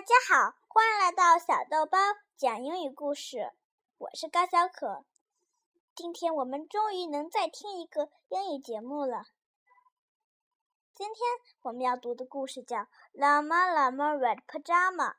[0.00, 1.98] 大家好，欢迎来到小豆包
[2.34, 3.52] 讲英语故事。
[3.98, 5.04] 我是高小可，
[5.94, 9.26] 今天我们终于能再听一个英语节目了。
[10.94, 11.16] 今天
[11.60, 12.78] 我们要读的故事叫
[13.12, 15.12] 《Lama Lama Red Pajama》。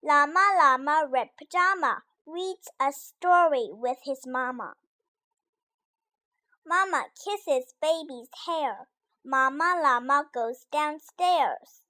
[0.00, 4.76] Lama Lama Red Pajama reads a story with his mama.
[6.64, 8.88] Mama kisses baby's hair.
[9.22, 11.82] Mama Llama goes downstairs.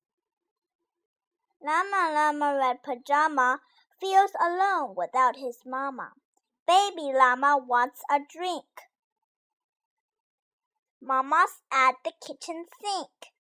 [1.65, 3.61] Llama Llama Red Pajama
[4.01, 6.11] feels alone without his mama.
[6.67, 8.67] Baby Llama wants a drink.
[11.01, 13.33] Mama's at the kitchen sink.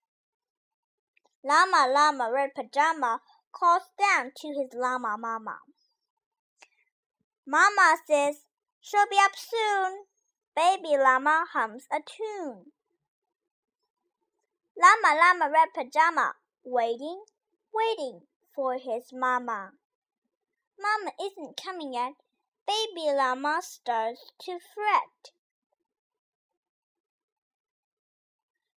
[1.45, 5.59] Llama Llama Red Pajama calls down to his llama mama.
[7.45, 8.43] Mama says
[8.81, 10.05] she'll be up soon.
[10.55, 12.71] Baby Llama hums a tune.
[14.79, 17.25] Llama Llama Red Pajama waiting
[17.73, 18.21] waiting
[18.55, 19.73] for his mama.
[20.79, 22.15] Mama isn't coming yet.
[22.67, 25.33] Baby llama starts to fret.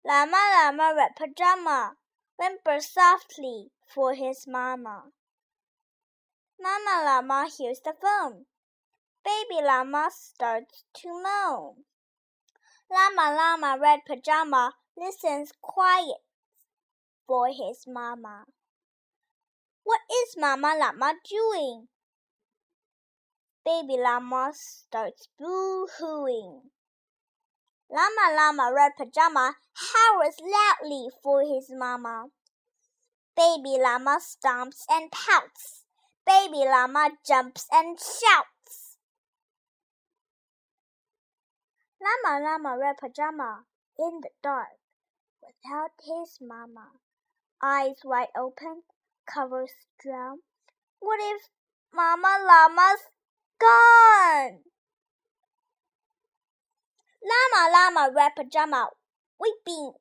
[0.06, 1.98] Llama llama red pajama
[2.38, 5.12] whimpers softly for his mama.
[6.60, 8.46] Mama llama hears the phone.
[9.24, 11.86] Baby llama starts to moan.
[12.90, 16.22] Llama llama red pajama listens quiet
[17.26, 18.46] for his mama.
[19.86, 21.90] What is Mama Llama doing?
[23.64, 26.74] Baby Llama starts boo-hooing.
[27.92, 32.34] Llama Llama Red Pajama howls loudly for his mama.
[33.38, 35.86] Baby Llama stomps and pouts.
[36.26, 38.98] Baby Llama jumps and shouts.
[42.02, 43.66] Llama Llama Red Pajama
[44.00, 44.82] in the dark
[45.44, 46.90] without his mama.
[47.62, 48.82] Eyes wide open,
[49.26, 50.40] covers drown.
[51.00, 51.50] What if
[51.94, 53.02] Mama Llama's
[53.60, 54.60] gone?
[57.22, 58.90] Llama Llama Red Pajama
[59.40, 59.94] weeping,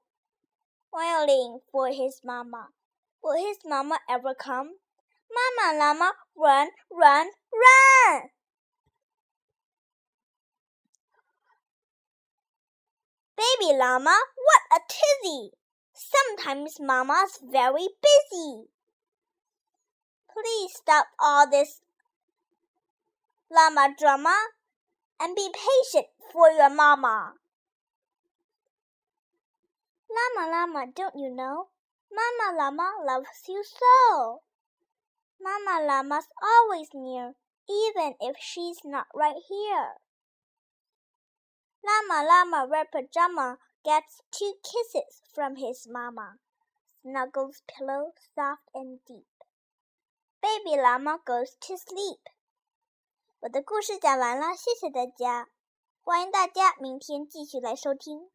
[0.93, 2.69] wailing for his mama.
[3.23, 4.75] Will his mama ever come?
[5.33, 8.23] Mama Llama, run, run, run!
[13.37, 15.51] Baby Llama, what a tizzy!
[15.93, 18.69] Sometimes Mama's very busy.
[20.35, 21.81] Please stop all this
[23.49, 24.35] llama drama
[25.21, 27.35] and be patient for your mama.
[30.11, 31.69] Llama, llama, don't you know?
[32.11, 34.43] Mama llama loves you so.
[35.41, 37.35] Mama llama's always near,
[37.71, 39.95] even if she's not right here.
[41.87, 46.39] Llama, llama, red pajama gets two kisses from his mama.
[47.03, 49.27] Snuggles pillow soft and deep.
[50.45, 52.21] Baby llama goes to sleep。
[53.41, 55.49] 我的故事讲完了，谢谢大家，
[56.03, 58.31] 欢迎大家明天继续来收听。